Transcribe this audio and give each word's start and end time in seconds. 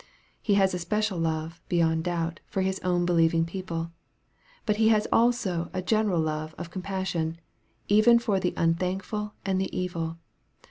He 0.41 0.55
has 0.55 0.73
a 0.73 0.79
special 0.79 1.19
love, 1.19 1.61
beyond 1.69 2.05
doubt, 2.05 2.39
for 2.47 2.63
His 2.63 2.79
own 2.79 3.05
believ 3.05 3.35
ing 3.35 3.45
people. 3.45 3.91
But 4.65 4.77
He 4.77 4.89
has 4.89 5.07
also 5.11 5.69
a 5.73 5.83
general 5.83 6.19
love 6.21 6.55
of 6.57 6.71
compas 6.71 7.09
sion, 7.09 7.37
even 7.87 8.17
for 8.17 8.39
the 8.39 8.55
unthankful 8.57 9.35
and 9.45 9.61
the 9.61 9.69
evil. 9.77 10.17